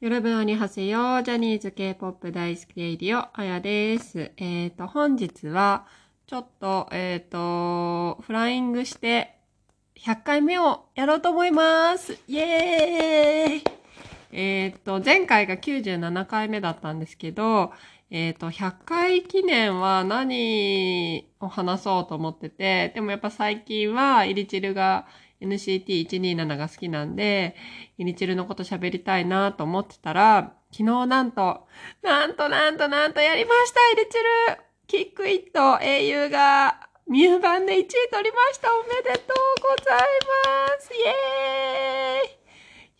[0.00, 1.22] よろぶんにはせよ。
[1.24, 4.30] ジャニーズ K-POP 大好きレイディオ、あやです。
[4.36, 5.88] えっ、と、本日は、
[6.28, 9.34] ちょっと、えっ、と、フライングして、
[9.96, 12.16] 100回目をやろうと思います。
[12.28, 13.64] イエーイ
[14.30, 17.72] えっ、と、前回が97回目だったんですけど、
[18.12, 25.08] えっ、と、100回記念は何を話そうと思ってて、でもやっぱ最近は、イリチルが
[25.40, 27.56] NCT127 が好きなんで、
[27.96, 31.66] イリチルのこと喋りたいなと思ってたら、昨日なんと、
[32.02, 34.24] なんとなんとなんとやりました、イリチル
[34.86, 38.68] キックイット英雄がミュー版で1位取りました。
[38.74, 42.22] おめでとうございますイエ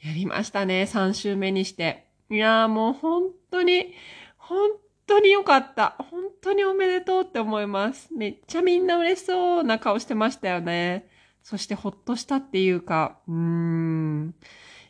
[0.04, 2.06] ーイやりましたね、3週目にして。
[2.30, 3.94] いやーもう本当に、
[4.36, 4.70] 本
[5.06, 5.96] 当に良かった。
[6.10, 8.12] 本当におめでとうって思います。
[8.14, 11.08] めっちゃみんな嬉しそうな顔してましたよね。
[11.48, 14.34] そしてほっとしたっていうか、うーん。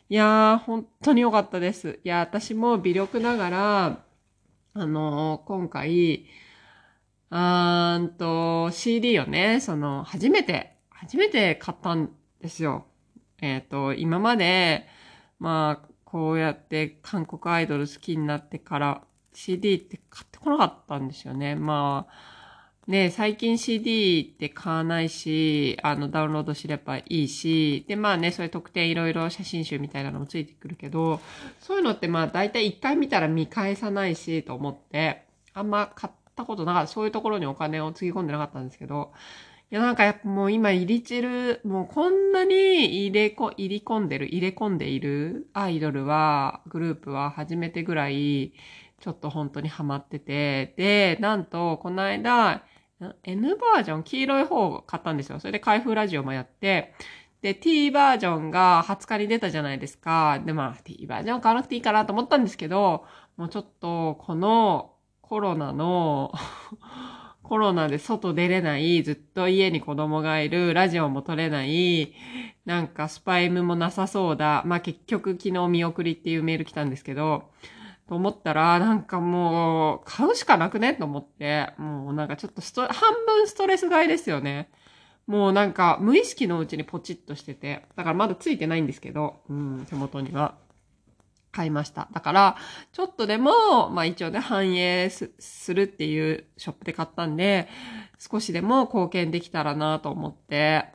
[0.09, 2.01] いやー、本当に良かったです。
[2.03, 4.05] いや、私も微力ながら、
[4.73, 6.25] あのー今回、
[7.29, 12.87] あーんと、CD をね、その、初めて、初めて買ったんですよ。
[13.41, 14.85] えっ、と、今まで、
[15.39, 21.55] まあ、こうやって韓国アイドル好きになってから CD って買ってこなかったんですよね。
[21.55, 22.13] まあ、
[22.89, 31.19] ね、最近 CD って買わないし、あの、ダウンロードすればいいし、で、まあね、そういう特典いろいろ写真集みたいなのもついてくるけど、
[31.59, 35.23] そういうのってまあ、大体一回見たら見返さないし、と思って、
[35.53, 36.87] あんま買ったことなかった。
[36.87, 39.11] そういうところにお金をつぎ込んでなかったんですけど、
[39.69, 48.53] いや、なんかやっぱもう今、入り散る、もうこんなに入れこ、入り込んでる、入れ込んでいるアイドルは、グループは初めてぐらい、
[48.99, 52.63] ちょっと本当にハマってて、で、なんと、この間、
[53.23, 55.39] N バージョン、黄色い方を買ったんですよ。
[55.39, 56.93] それで開封ラジオもやって、
[57.41, 60.41] で、T バージョンが20日に出たじゃないですか。
[60.45, 63.05] で、まあ、T バージョン買わなくていいかなと思ったんですけど、
[63.37, 66.33] もうちょっと、このコロナの、
[67.43, 72.13] コロナで外出れない、ずっと家に子供がいる、ラジオも撮れない、
[72.65, 74.61] なんかスパイムもなさそうだ。
[74.65, 77.49] まあ結局昨日見送りっていうメール来たんですけど、
[78.09, 84.71] と思ったら、なんかもう、買うしかなくねと思って、もうなんかちょっとスト、半分ストレス買いですよね。
[85.27, 90.55] もうなんか無意識のうちにポチッとしてて、だからまだついてないんですけど、うん、手元には。
[91.51, 92.07] 買いました。
[92.11, 92.57] だから、
[92.91, 97.67] ちょっとでも、まあ一応ね、反映するっていうショップで買ったんで、
[98.19, 100.85] 少しでも貢献できたらなと思って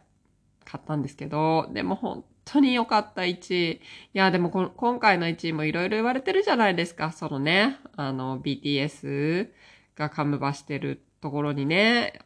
[0.64, 3.72] 買ったんですけど、でも本当に良かった1位。
[3.74, 3.80] い
[4.12, 7.12] や、でも今回の1位もいろいろ言われてるじゃないですか。
[7.12, 9.50] そのね、あの、BTS
[9.96, 12.20] がカムバしてるところにね、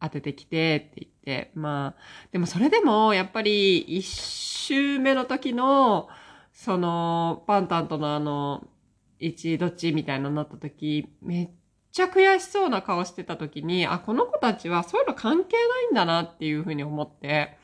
[0.00, 1.12] 当ててきてって言っ
[1.46, 6.08] て、まあ、でもそれでも、やっぱり1周目の時の、
[6.52, 8.66] その、パンタンとのあの、
[9.20, 11.50] 1位どっちみたいなのになった時、めっ
[11.92, 17.56] ちゃ悔しそうな顔してた時に、あ、この子たちはそういうの関係ないんだなっていうふうに思って、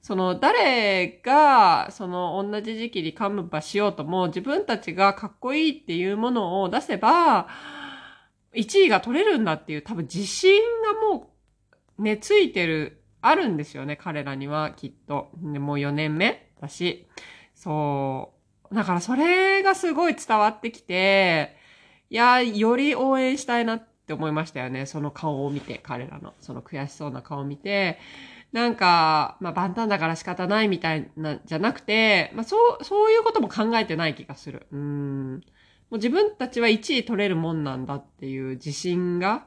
[0.00, 7.48] その、誰が、その、同じ時期にカムバしようとも、自分たちがかっこいいっていうものを出せば、
[8.54, 11.32] 1位が取れるんだっていう、多分自信がも
[11.98, 15.30] う、ね、ついてる、あるんですよね、彼らには、きっと。
[15.42, 17.06] もう4年目だし。
[17.54, 18.32] そ
[18.70, 18.74] う。
[18.74, 21.56] だからそれがすごい伝わってきて、
[22.10, 24.86] いや、より応援したいなって思いましたよね。
[24.86, 27.98] その顔を見て、彼らの、その悔しそうな顔を見て、
[28.52, 34.66] なんか、まあ、万端だから仕方ないみたいな、じゃなくて、まあ、そう、そういうことも考えてない気がする。
[34.72, 35.32] うん。
[35.34, 35.40] も
[35.92, 39.46] う自分たちは1位取れるもんなんだっていう自信が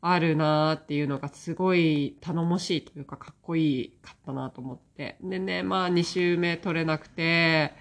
[0.00, 5.16] あるなーっていうのがすごい頼もしいというかかっこいいかったなと思って。
[5.20, 7.74] でね、まあ2周目取れなくて、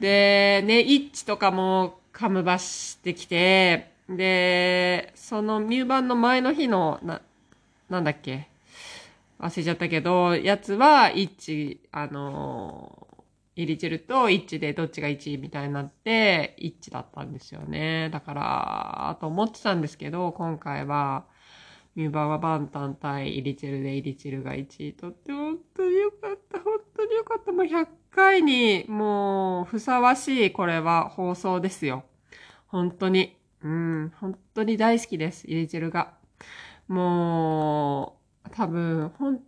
[0.00, 7.22] で、ね、イッチとかもカムバしてきて、で、そのミュー版の前の日の、な、
[7.88, 8.51] なんだっけ？
[9.42, 13.08] 忘れちゃったけど、やつは、イッチ、あの
[13.56, 18.08] イリチルとイッチでどっちが1位みたいになって、イッチだったんですよね。
[18.10, 21.26] だから、と思ってたんですけど、今回は、
[21.96, 27.52] ミューバーはバンタン対イリチルでイリチルが1位取って、本当によかった、本当によかった。
[27.52, 32.04] もう100回に、もう、ふさわしい、これは放送ですよ。
[32.68, 33.36] 本当に。
[33.62, 36.14] うん、本当に大好きです、イリチルが。
[36.86, 39.40] もう、多分、本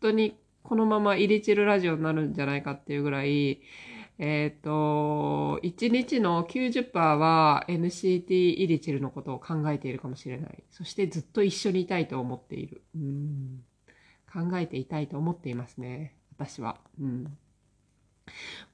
[0.00, 3.60] 当にこのままイリチェルラジオになるんじゃないかっていうぐらい、
[4.18, 10.62] えっ、と、1日の90%は NCT イリチルのことを考えているかもしれない。
[10.70, 12.82] そしてずっと一緒にいたいと思っている。
[12.94, 13.64] うん、
[14.32, 16.16] 考えていたいと思っていますね。
[16.36, 16.78] 私は。
[17.00, 17.36] うん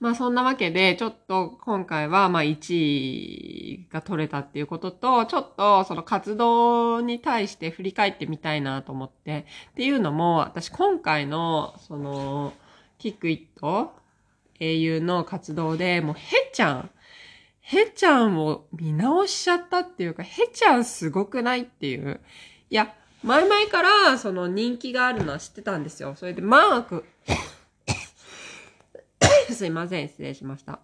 [0.01, 12.53] まあそんなわけで、ちょっと今回はまあ1位が取れたっていうことと、ちょっとその活動に対して振り返ってみたいなと思って、っていうのも、私今回のその、
[12.99, 13.93] キックイット
[14.61, 16.91] 英雄の活動で、もうへちゃん、
[17.61, 22.21] へちゃんを見直しちゃったっていうか、へちゃんすごくないっていう。
[22.71, 26.15] いや、前々からその人気があるのは知ってたんですよ。
[26.17, 27.05] それでマーク
[29.59, 30.79] すいません、失礼しました。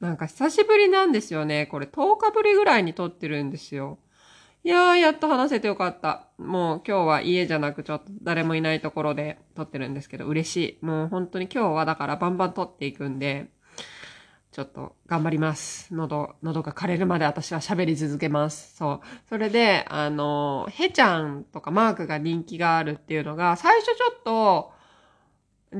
[0.00, 1.66] なんか久しぶりなんですよね。
[1.66, 3.98] これ10日ぶりぐらいに撮ってるんですよ。
[4.64, 6.28] いやー、やっと話せてよかった。
[6.38, 10.78] もう今日は家じゃなくちょっと誰もいないところで撮ってるんですけど、嬉しい。
[10.80, 13.50] もう本当に今日はだからバンバン撮っていくんで、
[14.52, 15.92] ちょっと頑張ります。
[15.94, 18.74] 喉、喉が枯れるまで私は喋り続けます。
[18.76, 19.06] そう。
[19.28, 24.73] それで、あの、へちゃんとかマークが人気があるっていうのが、最初ちょっと、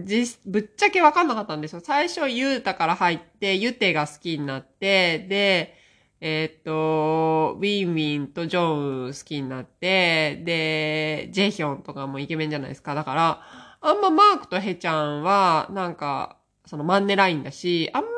[0.05, 1.81] じ、ぶっちゃけわかんなかったんですよ。
[1.83, 5.79] 最初、ゆうたから入って、ゆてが好きになって、で、
[6.21, 12.95] えー、っと、ウィンウィンとジョン好きになって、で、ジェヒョンとかもイケメンじゃないですか。
[12.95, 13.43] だから、
[13.81, 18.09] あんまマークとヘちゃんは、なんか、そのマンネラインだし、あんま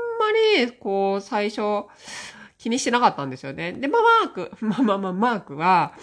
[0.57, 1.87] り、こう、最初、
[2.59, 3.73] 気にしてなかったんですよね。
[3.73, 5.95] で、まあ、マーク、 まあまあまあ、マークは、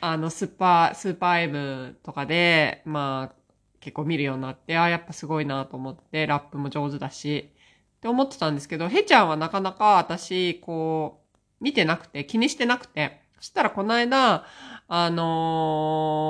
[0.00, 3.43] あの、スーパー、スーパー M とかで、まあ、
[3.84, 7.50] 結構見るようになって、ああ、やっぱすごいなと思って、ラップも上手だし、
[7.98, 11.20] って思ってたんですけど、へちゃんはなかなか私、こ
[11.60, 14.46] う、見てなくて、気にしてなくて、そしたらこの間、
[14.88, 16.26] あの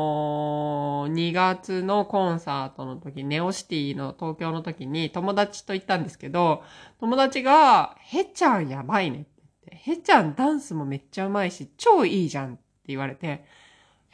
[1.09, 6.65] ー、2月のコンサートの時、ネオシティの東京の時に友達と行ったんですけど、
[6.99, 9.29] 友達が、へちゃんやばいねって
[9.71, 13.45] 言って、へちゃんダンスもめっちゃうまいし、超いいじゃんって言われて、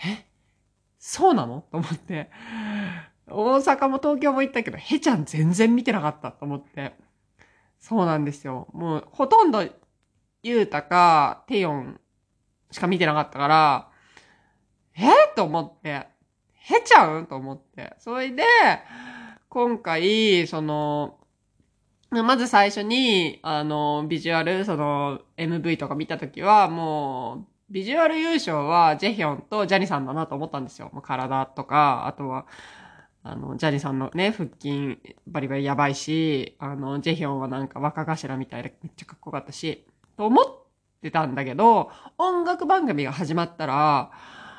[0.04, 0.26] え？
[0.98, 1.64] そうなの？
[1.70, 2.31] と思って、
[3.30, 6.94] 大阪も東京も行ったけど、へちゃん全然見てなかったと思って。
[7.78, 8.68] そうなんですよ。
[8.72, 9.64] もう、ほとんど、
[10.42, 12.00] ゆうたか、テヨン
[12.70, 13.90] しか見てなかったから、
[14.94, 16.08] えと思って、
[16.52, 17.94] へちゃうと思って。
[17.98, 18.44] それで、
[19.48, 21.18] 今回、その、
[22.10, 30.90] まず最初に、あの、ビジュアル、その、MV とか見たときは、もう、ビジュアル優勝はジェヒョンとジャニさんだなと思ったんですよ。
[30.92, 32.46] もう体とか、あとは、
[33.22, 39.87] あの、ジャニーさんのね、腹筋バリバリやばいし、あの、ジェヒョンはなんか若頭みたいでめっちゃかっこよかったし、
[40.17, 40.46] と思っ
[41.02, 44.11] てたんだけど、音楽番組が始まったら、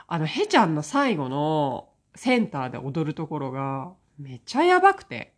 [0.08, 5.34] あの、ヘちゃんの最後のセンターで踊るところがめっちゃやばくて。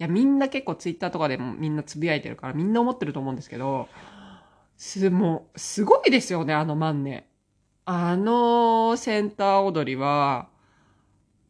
[0.00, 3.88] いや、みんな結構ツイッターとかでもみんなつぶやいてるからみんな思ってると思うんですけど、
[4.76, 7.24] す、もう、すごいですよね、あの万年。
[7.86, 10.48] あのセンター踊りは、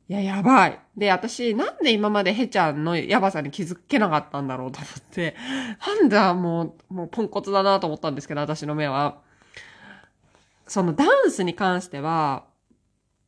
[0.06, 0.78] いや、やばい。
[0.96, 5.34] で、私、なんで今までヘちゃんのやばさに気づけなかったんだろうと思って、
[5.86, 9.22] なんだ、もう、もうポンコツだなと思ったんですけど、私の目は。
[10.66, 12.44] そのダンスに関しては、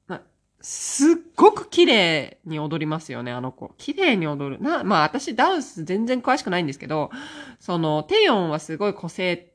[0.06, 0.20] ま
[0.60, 3.72] すっごく綺麗に踊りますよね、あの子。
[3.78, 4.62] 綺麗に踊る。
[4.62, 7.10] な、まあ私ダンス全然詳しくないんですけど、
[7.58, 9.54] その、テヨンはすごい個性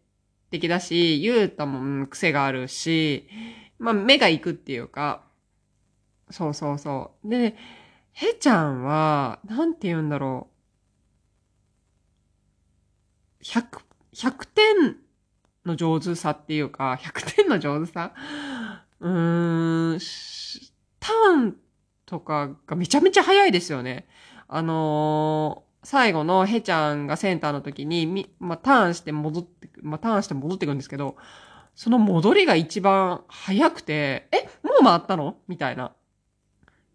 [0.50, 3.28] 的だし、ユータも、うん、癖があるし、
[3.78, 5.22] まあ目が行くっていうか、
[6.32, 7.30] そうそうそう。
[7.30, 7.56] で、
[8.14, 10.48] へちゃんは、なんて言うんだろ
[13.40, 13.44] う。
[13.44, 13.82] 100、
[14.14, 14.98] 100点
[15.66, 18.14] の上手さっていうか、100点の上手さ？
[19.00, 20.00] うーん、
[21.00, 21.58] ターン
[22.06, 24.08] とかがめちゃめちゃ早いですよね。
[24.48, 31.16] あのー、最後のへちゃんがセンターの時に、み、まあ、ターンして戻って、まあ、ターンして戻ってくんですけど、
[31.74, 35.38] その戻りが一番早くて、え、もう回ったの？
[35.48, 35.94] みたいな。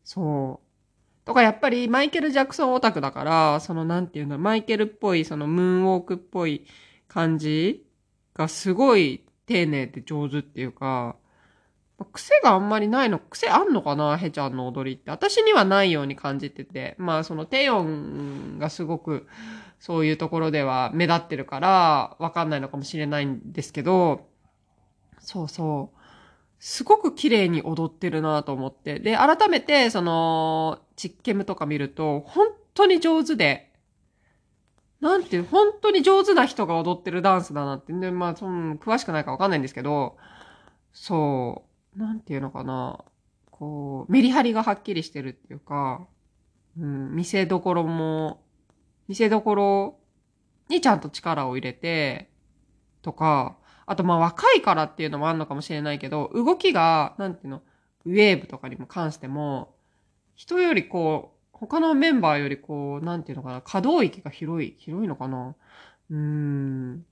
[0.07, 1.27] そう。
[1.27, 6.65] とかやっぱりマイケル・ジャクソンオタクだから、そのなんていうの、マイケルっぽい、そのムーンウォークっぽい
[7.09, 7.85] 感じ
[8.33, 11.17] がすごい丁寧で上手っていうか、
[12.13, 15.11] 癖があんまりないの、癖あんのかなヘちゃんの踊りって。
[15.11, 16.95] 私にはないように感じてて。
[16.99, 19.27] まあそのテヨンがすごく
[19.81, 24.29] そういうところでは目立ってるからわかんないのかもしれないんですけど、
[25.19, 25.96] そうそう。
[26.69, 28.99] すごく綺麗に踊ってるなと思って。
[28.99, 33.73] で、改めて、その、チッケムとか見ると、本当に上手で、
[35.01, 37.93] なんていう、本当に上手な人が踊ってるダンスだなって。
[37.93, 40.17] で、まあ、その、詳しくないかわかんないんですけど、
[40.93, 43.05] そう、なんていうのかな。
[43.53, 46.09] こう、メリハリがはっきりしてるっていうか、
[46.81, 48.43] うん、見せどころも、
[49.07, 49.99] 見せどころ
[50.69, 52.29] にちゃんと力を入れて、
[53.03, 53.57] とか、
[53.87, 57.63] あとまあ若いからっていうのもあるのかもしれないけど、動きが、なんていうの、
[58.05, 59.75] ウェーブとかにも関しても、
[60.35, 65.55] 人よりこう、他のメンバーよりこう、なんていうのかな、可動域が広い、広いのかな
[66.11, 67.07] うーん。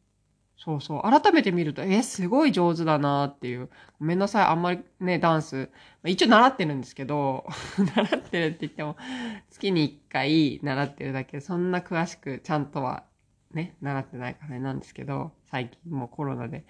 [0.57, 1.03] そうそう。
[1.03, 3.69] 改めて見ると、え、すごい上手だなっていう。
[3.99, 4.45] ごめんなさい。
[4.47, 5.69] あんまりね、ダンス。
[6.05, 7.47] 一応習ってるんですけど、
[7.97, 8.97] 習ってるって言っても、
[9.51, 13.05] 月に一回習ってるだけ、そんな詳しくちゃんとは
[13.55, 16.65] ね、習ってないからなんですけど、最近もうコロナで、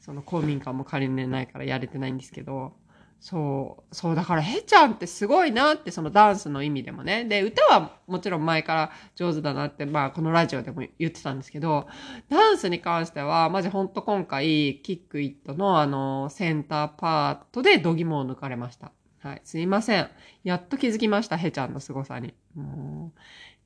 [0.00, 2.74] その公民館も借りれないからやれてないんですけど、
[3.20, 7.26] そう、そう、だから、へちゃんってすごいなって、そのダンスの意味でもね。
[7.26, 11.86] で、歌はもちろん前から上手だなって、まあ、このラジオでも言ってたんですけど、
[12.30, 18.90] ダンスに関しては、マジほんと今回、キックイットのあの、センターパートで度肝を抜かれました。
[19.18, 20.08] はい、すいません。
[20.44, 22.32] やっと気づきました、へちゃんの凄さに。
[22.54, 23.20] もう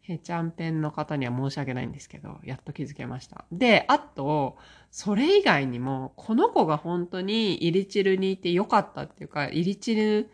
[0.06, 3.46] へちゃんぺんの方には申し訳ないんですけど、やっと気づけました。
[3.50, 4.58] で、あと、
[4.90, 10.30] それ以外にも、この子が本当にイリチルにいてよかったっていうか、イリチル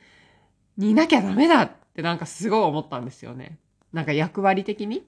[0.76, 3.58] にいなきゃダメだってなんかすごい思ったんですよね。
[3.92, 5.04] なんか役割的に。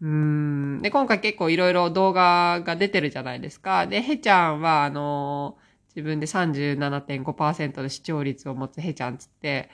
[0.00, 0.82] うーん。
[0.82, 3.86] で、今回結構いろいろ動画が出てるじゃないですか。
[3.86, 5.58] で、へちゃんは、あの
[5.94, 9.68] 自分で37.5%の視聴率を持つへちゃんつって、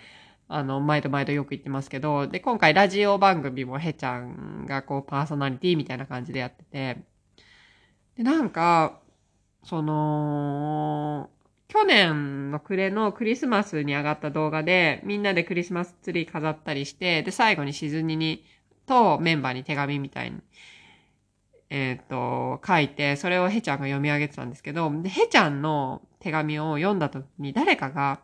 [0.55, 6.99] あの、毎度毎度よく言ってますけど、で、今回ラジオ番組もへちゃんがこうパーソナリティみたいな感じでやってて、
[8.17, 9.01] で、なんか、
[9.65, 11.31] その、
[11.69, 18.45] 去年の暮れのクリスマスに上がった動画で、みんなでクリスマスツリー飾ったりして、で、最後にしずにに、
[18.87, 20.39] とメンバーに手紙みたいに、
[21.71, 28.21] えっ、ー、と、書いて、それをへちゃんが読み上げてたんですけど、で、へちゃんの手紙を読んだ時に誰かが、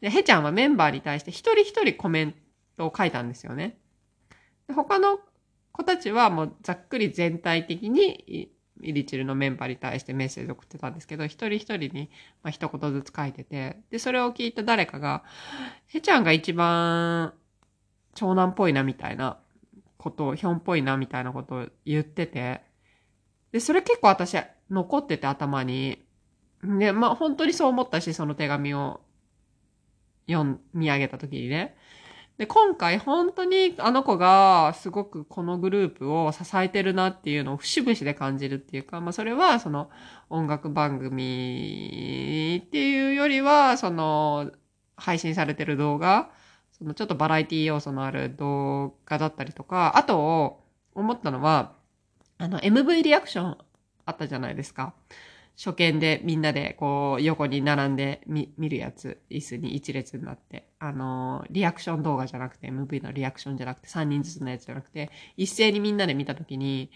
[0.00, 2.34] で、へちゃんはメンバーに対して一人一人コメン
[2.76, 3.78] トを書いたんですよね。
[4.66, 5.18] で他の
[5.72, 8.50] 子たちはもうざっくり全体的に
[8.82, 12.10] イリチルのメンバーに対してメッセージを送ってたんですけど、一人一人に、
[12.42, 15.24] まあ、一言ずつ書いてて、で、それを聞いた誰かが、
[15.86, 17.34] へちゃんが一番
[18.14, 19.38] 長男っぽいなみたいな
[19.96, 22.62] ことを、ヒョンっぽいなみたいなことを言ってて、
[23.52, 24.36] で、それ結構私
[24.70, 26.04] 残ってて頭に、
[26.62, 29.00] で、まあ本当にそう思ったし、その手紙を
[30.30, 31.76] 読み上げた時にね。
[32.38, 39.90] で、今回本当にあの子がすごくこのグループを支えてるなっていうのを節々で感じるっていうか、まあそれはその
[40.30, 44.52] 音楽番組っていうよりは、その
[44.96, 46.30] 配信されてる動画、
[46.70, 50.62] そのちょっとバラエティ要素のある動画だったりとか、あと
[50.94, 51.72] 思ったのは、
[52.38, 53.58] あの MV リアクション
[54.04, 54.94] あったじゃないですか。
[55.58, 66.92] 初見でみんなでこう横に並んで見見るやつ、椅子に一列になって、あのー、リアクション動画じゃなくて、MV のリアクションじゃなくて、3人ずつのやつじゃなくて、一斉にみんなで見たときに、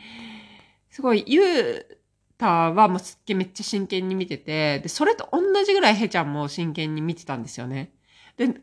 [0.90, 1.98] すごい、ゆう
[2.38, 7.92] たはもうすっげえめっちゃ真剣に見てて、で、それと同じぐらいへちゃんも真剣に見てたんですよね。
[8.36, 8.60] で、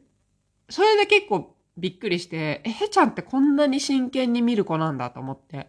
[0.70, 5.68] それで結構びっくりして、え、へちゃんってこんなに真剣に見る子なんだと思って。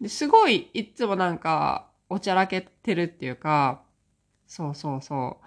[0.00, 3.82] で、すごい、いつもなんか、おちゃらけてるっていうか、
[4.46, 5.46] そうそうそう。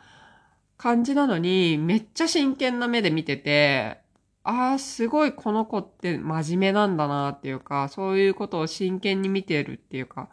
[0.77, 4.01] 感じなのに、めっちゃ真剣な目で見てて、
[4.43, 10.29] ああ、すごいこの子って真面目なんだなっていうか、そういうことを真剣に見てるっていうか、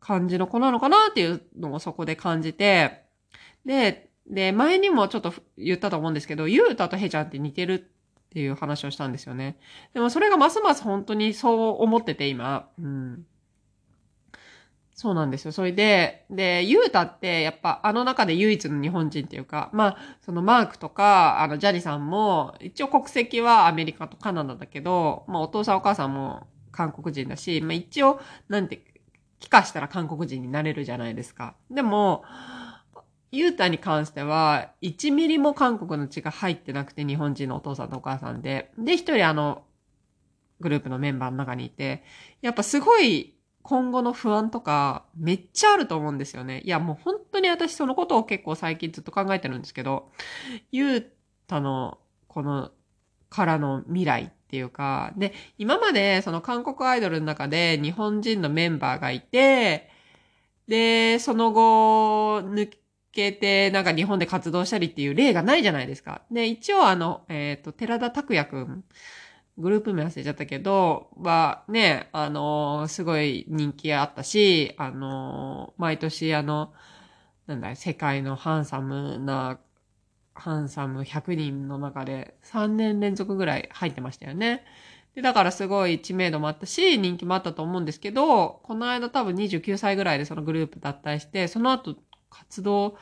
[0.00, 3.04] 感じの子なのかなっていうのをそこで感じて、
[3.64, 9.58] で、で、前にもちょっと言ったと思うんですけど、ゆうたとへちゃんって似てるっていう話をしたんですよね。
[9.92, 13.26] でもそれがますます本当にそう思ってて今、うん。
[15.00, 15.52] そうなんですよ。
[15.52, 28.84] それで、で、ユータってやっぱあの中で唯一の日本人っていうか、まあ、そのマークとか、あの、ジャニさんも、一応国籍はアメリカとカナダだけど、まあお父さんお母さんも韓国人だし、まあ一応、なんて、
[29.38, 31.54] 帰化したら韓国人になれるじゃないですか。
[31.70, 32.22] でも、
[33.32, 38.70] ユータに関しては、1ミリも韓国の血が入ってなくて、日本人のお父さんとお母さんで。
[38.76, 39.64] で、一人あの、
[40.60, 42.04] グループのメンバーの中にいて、
[42.42, 46.62] やっぱすごい今後の不安とかめっちゃあると思うんですよね。
[46.64, 50.10] いやもう本当に私そのことを結構最近ずっと考えてるんですけど、
[50.72, 51.12] ゆう
[51.46, 51.98] たの
[52.28, 52.70] この
[53.28, 59.88] からの未来っていうか、で、今までその韓国アイドルの中で日本人のメンバーがいて、
[60.68, 62.70] で、その後抜
[63.12, 66.22] けてなんか日本で活動したりっていう例がないじゃないですか。
[66.30, 68.84] で、一応あの、えっ、ー、と、寺田拓也くん
[69.60, 76.72] グループ名忘れちゃったけど、はね、あのー、すごい人気あったし、あのー、毎年あの、
[77.46, 79.58] なんだ世界のハンサムな、
[80.34, 84.64] ハンサム100人の中で3年連続ぐらい入ってましたよね。
[85.14, 91.96] で、だからすごい知名度もあったし、人気もあったと思うんですけど、この間多分29歳ぐらいでそのグループ脱退して、その後
[92.30, 92.96] 活動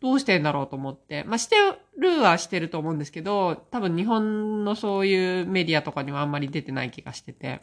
[0.00, 1.24] どうしてんだろうと思って。
[1.24, 1.56] まあ、して
[1.98, 7.62] るはしてると思うんですけど、多分日本のそういうメディアとかにはあんまり出てない気がしてて。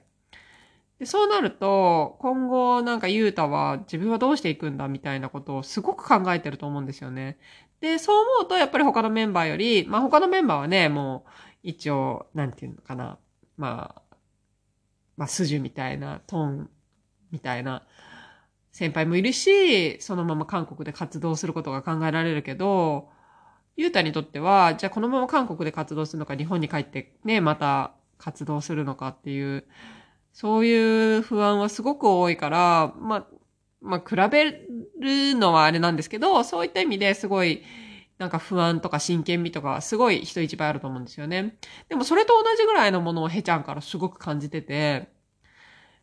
[0.99, 7.37] でそうなると、今後なんかユータは自分はどうしていくんだみたいなことをすごく考えてると思うんですよね。
[7.81, 11.29] で、そう思うとやっぱり他のメンバーより、まあ他のメンバーはね、もう
[11.63, 13.17] 一応、なんていうのかな。
[13.57, 14.15] まあ、
[15.17, 16.69] まあ筋みたいな、トーン
[17.31, 17.85] みたいな
[18.75, 23.07] 先輩もいるし、そのまま韓国で活動することが考えられるけど、
[23.77, 29.63] ユータにとっては、じゃあこのまま韓国で活動するのか、日本に帰ってね、また活動するのかっていう、
[30.33, 33.25] そういう不安はすごく多いから、ま、
[33.79, 34.43] まあ、比べ
[34.99, 37.63] るのはあれなんですけど、そういった意味ですごい、
[38.17, 41.55] なんか不安とか真剣味とかすごい人一倍あると思うんですよね。
[41.87, 45.14] でもそれと同じぐらいのものをヘちゃんからすごく感じてて、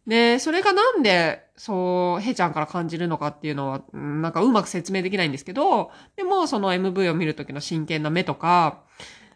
[0.06, 8.82] で、それがなんで、そう、ヘちゃんから感じるのかっていうのは、なんかうまく説明できないんですけど、でもその MV を見るときの真剣な目とか、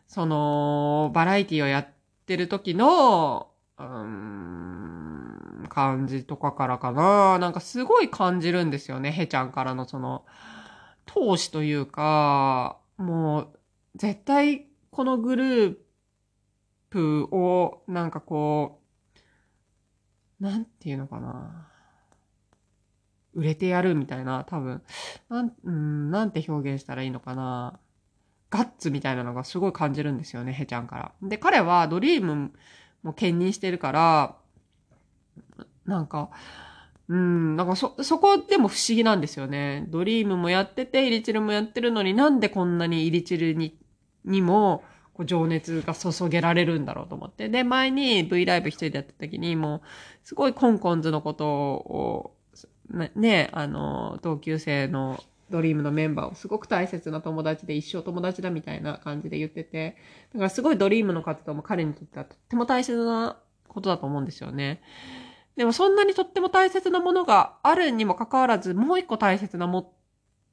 [0.08, 1.88] その、バラエティをやっ
[2.26, 7.38] てる時の、うん、感じとかからかな。
[7.38, 9.12] なんかすごい感じるんですよね。
[9.12, 10.24] へちゃんからのその、
[11.04, 13.48] 投資というか、もう、
[13.94, 15.76] 絶対このグルー
[16.90, 18.85] プを、なんかこう、
[20.40, 21.68] なんていうのかな。
[23.34, 24.82] 売れてやるみたいな、多分、
[25.28, 27.78] なん、うん、なんて表現したらいいのかな。
[28.50, 31.12] ガッツみたいなのがすごい感じるんですよね、へちゃんから。
[31.22, 32.52] で、彼はドリーム
[33.02, 34.36] も兼任してるから、
[35.84, 36.30] なんか、
[37.08, 39.84] うん、なんかそ、そこでも不思議なんですよね。
[39.88, 43.78] ドリームもやってて、イリチルもやってるのになんでこんなにイリチルに、
[44.24, 44.82] にも、
[45.16, 47.48] こう情熱が注げられるんだろうと思って。
[47.48, 49.80] で、前に V ライブ一人でやった時に、もう、
[50.22, 52.36] すごいコンコンズのことを、
[53.14, 55.18] ね、あの、同級生の
[55.50, 59.96] ドリームのメンバーをすごく大切な友達で一生友達だみたいな感じで言ってて、
[60.34, 64.82] だからすごいドリームの活動も彼にとってはとっても大切なことだと思うんですよね。
[65.56, 69.94] でもそんなにとっても大切なものがあるにもかかわらず、もう一個大切なも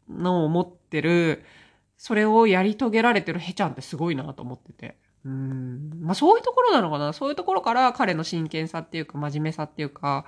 [0.09, 1.43] のを持ってる、
[1.97, 4.97] それをやり遂げられてるヘちゃんってすごいなと思ってて。
[5.25, 5.91] うん。
[6.01, 10.25] まあそういうところなのかなそういうところから彼の真剣さっていうか真面目さっていうか、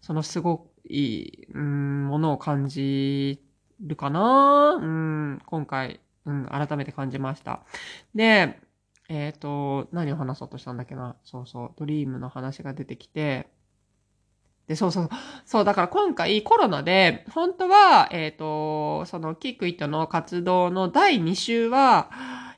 [0.00, 3.40] そのすごい、うん、ものを感じ
[3.80, 7.62] るかなうん、今回、うん、改めて感じました。
[8.14, 8.60] で、
[9.08, 13.48] えっ、ー、と、何を話そうとしたんだっけなそうそう、ドリームの話が出てきて、
[14.68, 15.08] で、そうそう、
[15.46, 22.10] そう、だから今回コロナで、本当は、えっ、ー、と、そのキックイットの活動の第2週は、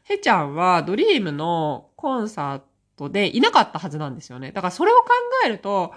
[0.02, 2.60] へちゃんはドリームのコンサー
[2.96, 4.50] トでいなかったはずなんですよね。
[4.50, 5.10] だからそれを考
[5.46, 5.94] えると、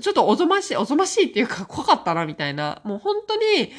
[0.00, 2.82] ちょっとおぞましい、おぞましいっていうか怖かったな、みたいな。
[2.82, 3.70] もう本当に、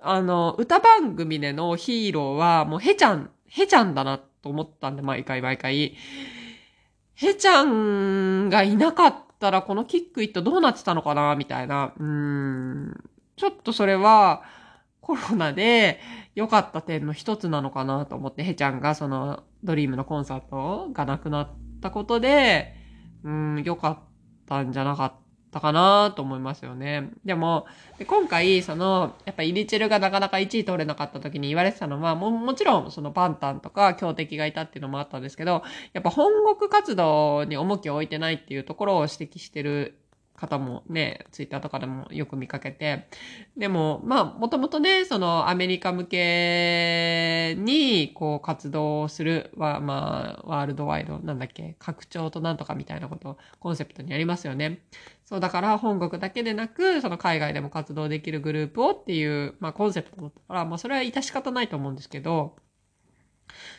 [0.00, 5.94] あの、歌番組でのヒーローは、もうへちゃん、へちゃんだなと思ったんで、毎回毎回。
[7.14, 11.92] へちゃんがいなかったたら、このキックイットどうなってたのかなみたいな。
[11.98, 13.04] うん。
[13.36, 14.42] ちょっとそれは、
[15.02, 16.00] コロナで
[16.34, 21.50] 良かった点の一つなのかなと思って、へちゃんがそのドリームのコンサートがなくなっ
[21.82, 22.74] たことで、
[23.22, 23.98] うん、良かっ
[24.46, 25.23] たんじゃなかった
[25.54, 27.10] たかなと思いますよね。
[27.24, 27.66] でも、
[27.98, 35.62] で今回、その、やっぱイリチェルがなかなか1位取れなかった時に言われてたのは、も、もちろんそのパンタンとか強敵がいたっていうのもあったんですけど、
[35.92, 39.98] やっぱ本国活動に重きを置いてないっていうところを指摘してる
[40.36, 43.06] 方もね、ツイッターとかでもよく見かけて。
[43.56, 54.80] でも、まあ、もともとね、そのアメリカ向けに、こう、活動する、まあ、ワールドワイド、なんだっけ、拡張となんとかみたいなこと、コンセプトにありますよね。
[55.24, 62.56] そう、だから本国だけでなく、その海外でも活動できるグループをっていう、まあ、コンセプトだったから、まあ、それは致し方ないと思うんですけど、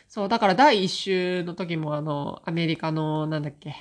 [0.08, 3.74] そう、だから第一週の時もあの、アメリカの、なんだっけ、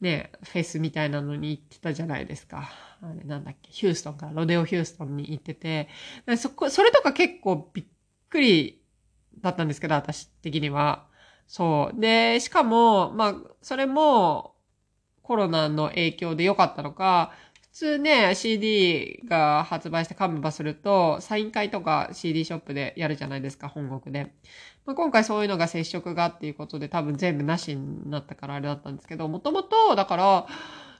[0.00, 2.70] ね、フェスみたいなのに行ってたじゃないですか。
[3.02, 5.88] あれなんだっけ、ヒューストンから、ロデオヒューストンに行ってて、
[6.36, 7.86] そこ、それとか結構びっ
[8.30, 8.80] くり
[9.40, 11.08] だったんですけど、私的には。
[11.48, 12.00] そう。
[12.00, 14.54] で、しかも、まあ、それも
[15.28, 24.32] コロナの影響で良かったのか、普通ね、CD が発売してカムバすると、サイン会とか CD ショップでやるじゃないですか、本国で。
[24.86, 30.46] まあ、今回そういうのが接触がっていうことで多分全部なしになったからあれだったんですけど、もともと、だから、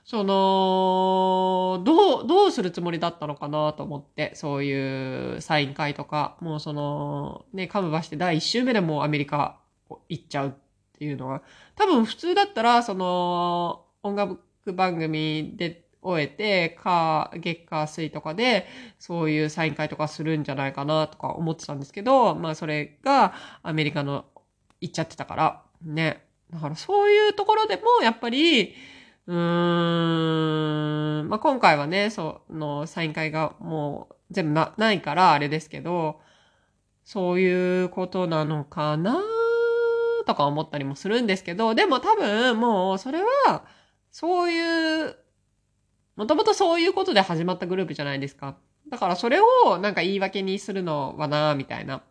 [0.05, 9.57] その、どう、どうするつもりだったのかなと思って、そういうサイン会とか、もうその、ね、カムバして第1週目でもうアメリカ
[10.07, 10.51] 行っちゃうっ
[10.99, 11.41] ていうのは、
[11.75, 14.39] 多分普通だったら、その、音楽
[14.73, 18.65] 番組で終えて、か、月火水とかで、
[18.97, 23.33] そういうサイン会とかするんじゃないかなとか思ってたんですけど、まあそれが
[23.63, 24.25] アメリカの
[24.81, 26.25] 行っちゃってたから、ね。
[26.51, 28.73] だからそういうところでも、やっぱり、
[29.27, 29.35] うー
[31.23, 36.21] ん、まあ今回はね、そのサイン会がもう全部な、ないからあれですけど、
[37.03, 39.19] そういうことなのかな
[40.25, 43.65] とか思ったりもするんですけど、でも多分もうそれは、
[44.11, 45.15] そういう、
[46.15, 48.57] もともとそういうことで始まったグループじゃないですか。
[48.89, 52.01] だからそれをなんか言い訳にするのはなみたいな。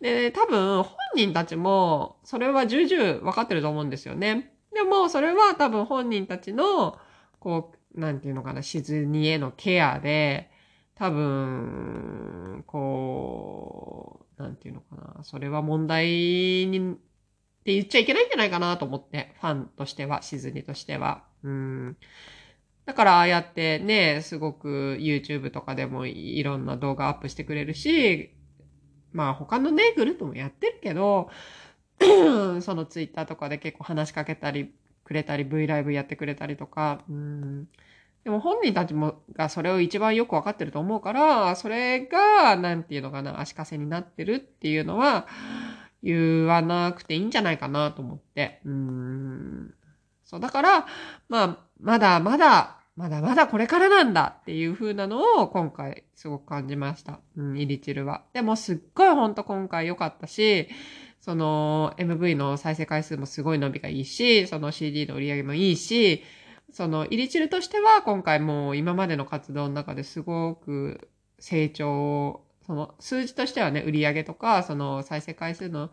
[0.00, 4.54] で、多分本人たちもそれは重々分かってると思うんですよね。
[4.74, 6.98] でもそれは多分本人たちの、
[7.38, 10.50] こう、なんていうのかな、シズニへのケアで、
[10.94, 21.24] 多分、こう、なんていうのかな、それは問題にって言っちゃいけないんじゃないかなと思って、ファンとしては、シズニとしては。
[21.44, 21.96] うん。
[22.84, 28.30] だからああやってね、すごく YouTube とかでもいろんな動画アップしてくれるし、
[29.12, 31.30] まあ他のね、グループもやってるけど、
[32.60, 34.74] その Twitter とかで結構話しかけたり
[35.04, 37.68] くれたり、V ライブやってくれたりとか、うん。
[38.24, 45.26] でも本人たちもがそれを一番よくわかってると思うから、それが、なんていうのかな、足かせになってるっていうのは、
[46.02, 48.60] 言わなくていいんじゃないかなと思って。
[48.64, 49.74] うん。
[50.32, 50.86] そう、だから、
[51.28, 57.20] まあ、まだまだ、まだまだこれからなんだっていう風なのを今回すごく感じました。
[57.36, 58.24] うん、イリチルは。
[58.32, 60.68] でもすっごいほんと今回良かったし、
[61.20, 66.22] その MV の再生回数もすごい伸びがいいし、その CD の売り上げもいいし、
[66.70, 75.90] そのイリチルとしては今回もう今までの活動の中ですごく成長をその数字としてはね、売り上げとか、その再生回数の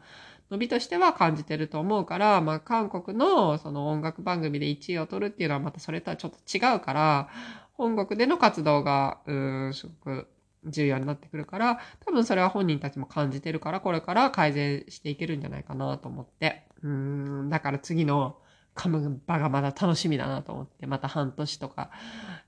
[0.52, 7.30] 伸びとしては感じてると思うから、まあ韓国のその音楽番組で1位を取るっていうのはまたそれとはちょっと違うから、
[7.74, 10.28] 本国での活動が、うん、すごく
[10.66, 16.68] 重要になってくるから、多分それは本人たちも感じてるから、これから改善していけるんじゃないかなと思って。
[16.84, 18.38] うん、だから次の
[18.76, 21.92] 噛む場がまだ楽しみだなと思って、また半年とか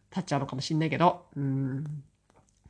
[0.10, 2.04] 経っちゃうのかもしんないけど、うん、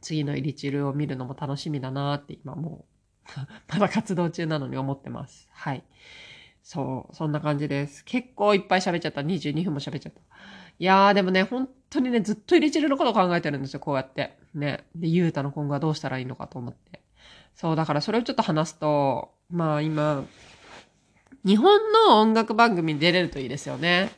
[0.02, 2.91] 次のイリチルを見るのも楽しみだなって今もう
[3.70, 5.50] まだ活動中なのに思ってます。
[5.52, 5.84] はい。
[6.64, 8.04] そう、そんな感じです。
[8.06, 9.22] 結構いっぱい喋っちゃった。
[9.22, 10.22] 22分も喋っちゃった。
[10.80, 14.38] いやーでもね、本当にね、ずっとイリチルのことを考えてるんですよ、こうやって。
[14.54, 14.86] ね。
[14.96, 17.02] で、ユータの今後はどうしたらいいのかと思って。
[17.56, 20.26] そう、だからそれをちょっと話すと、まあ今、
[21.46, 24.12] 日本の音楽番組に出れるといいですよね。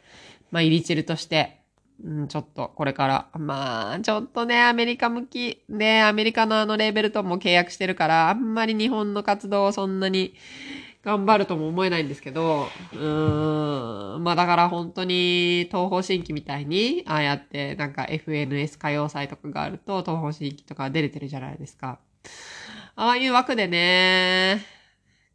[0.52, 1.63] まあ、イリチルとして。
[2.02, 3.30] うん、ちょっと、これから。
[3.38, 5.64] まあ、ちょっとね、アメリカ向き。
[5.70, 10.34] で、アメリカのあのレーベルとも契約してるから、あんまり日本の活動をそんなに
[11.04, 22.00] 頑張るとも思えないんですけど、うーん、まあだから本当に東方神起みたいに、ああやってなんか FNS 歌謡祭とかがあると、東方神起とか出れてるじゃないですか。
[22.96, 24.66] ああいう枠でね、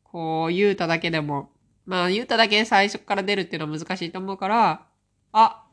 [0.05, 1.51] こう、言うただけでも、
[1.85, 4.87] まあ言うただけ最初から出るっていうのは難しいと思うから、
[5.33, 5.67] あ、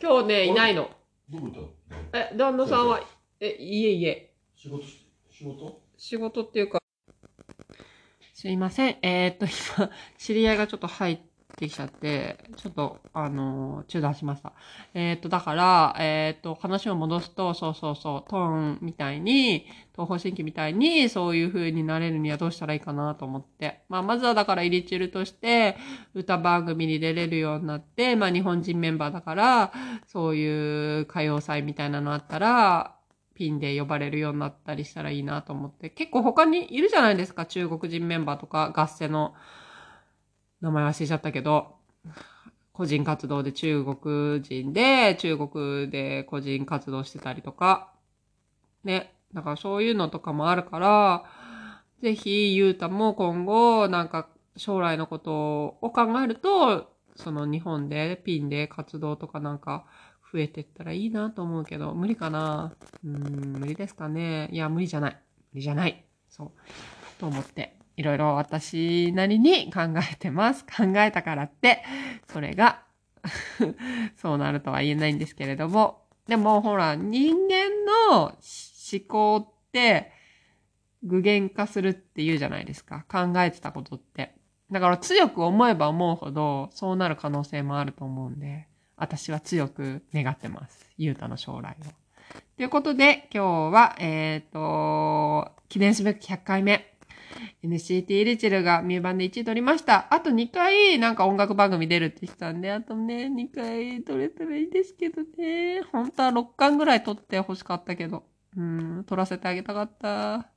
[0.00, 0.90] 今日ね、いないの。
[1.28, 1.70] どこ行っ
[2.12, 3.02] たえ、旦那さんは、
[3.40, 4.32] え、いえいえ。
[4.54, 5.82] 仕事し、仕事？
[5.96, 6.78] 仕事っていうか、
[8.32, 8.98] すいません。
[9.02, 11.18] えー、っと、今、知り合いがちょっと入っ
[11.58, 14.52] ってきちゃって、ちょっと、あの、中断しました。
[14.94, 23.80] えっ、ー、と、だから、えっ、ー、と、話を戻すと、そうそうそう、トーンみたいに、東方神起みたいに、そういう風になれるにはどうしたらいいかなと思って。
[23.88, 25.76] まあ、まずはだから、イリチルとして、
[26.14, 29.72] 歌番組に出れるようになって、まあ、日本人メンバーだから、
[30.06, 32.94] そういう歌謡祭みたいなのあったら、
[33.34, 35.90] ピンで呼ばれるようになったりしたらいいなと思って。
[35.90, 39.34] 結構他にいるじゃないですか、中国人メンバーとか、合戦の。
[40.60, 41.76] 名前忘れちゃったけど、
[42.72, 47.92] 個人活動で中国人で、中国で個人活動してたりとか、
[48.84, 49.14] ね。
[49.34, 51.24] だからそういうのとかもあるから、
[52.00, 59.84] ぜひ、ゆうたも今後、なんか将来のことを考えると、その日本でピンで活動とかなんか
[60.32, 63.12] 増えてったらいいなと思うけど、無理かなうん、
[63.58, 65.18] 無理ですかねいや、無理じゃない。
[65.52, 66.04] 無理じゃない。
[66.28, 66.50] そう。
[67.18, 69.80] と思っていろいろ私なりに考
[70.12, 70.64] えてます。
[70.70, 71.82] 考えたからって、
[72.28, 72.84] それが
[74.16, 76.04] そうなるとは言えないんですけれども。
[76.28, 78.36] でも、ほら、人間の思
[79.08, 80.12] 考って
[81.02, 83.04] 具現化するって言うじゃないですか。
[83.08, 84.32] 考えてたことって。
[84.70, 90.88] だから強く思えば思うほど、そうなる可能性もあると思うんで、私は強く願ってます。
[90.98, 91.84] ゆうたの将来を。
[92.56, 96.97] ということで、今日は、えっ、ー、と、記念すべき100回目。
[97.62, 100.06] NCT リチルがミューバンで1位取りました。
[100.10, 105.82] あと2回なんか音楽番組出るって言ってたんで、あとね、2回取れたらいいですけどね。
[105.92, 108.24] 本当は6巻ぐらい取って欲しかったけど。
[108.56, 110.48] うん、取らせてあげたかった。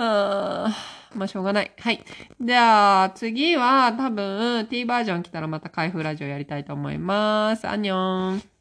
[0.00, 1.72] あーまあ、しょうがない。
[1.78, 2.04] はい。
[2.40, 7.66] じゃあ、次は多分 T バージョン来たらまた開封ラジオやりたいと思います。
[7.66, 8.57] アンニョン。